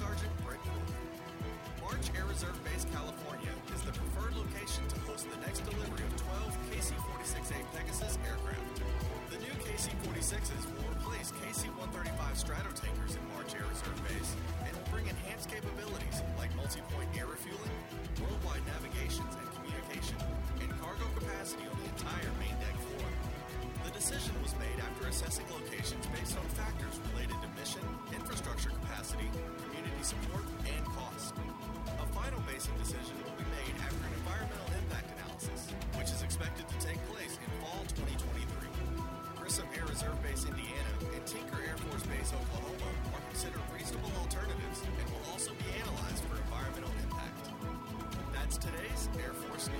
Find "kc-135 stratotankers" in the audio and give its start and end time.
11.36-13.12